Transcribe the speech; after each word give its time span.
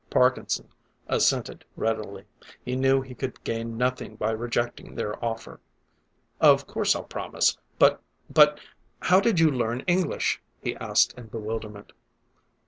Parkinson 0.09 0.67
assented 1.07 1.63
readily; 1.75 2.25
he 2.65 2.75
knew 2.75 3.01
he 3.03 3.13
could 3.13 3.43
gain 3.43 3.77
nothing 3.77 4.15
by 4.15 4.31
rejecting 4.31 4.95
their 4.95 5.23
offer. 5.23 5.59
"Of 6.39 6.65
course 6.65 6.95
I'll 6.95 7.03
promise. 7.03 7.55
But 7.77 8.01
but, 8.27 8.59
how 8.99 9.19
did 9.19 9.39
you 9.39 9.51
learn 9.51 9.81
English?" 9.81 10.41
he 10.59 10.75
asked 10.77 11.13
in 11.19 11.27
bewilderment. 11.27 11.93